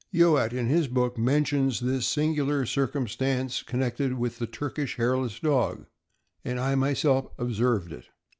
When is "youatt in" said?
0.11-0.65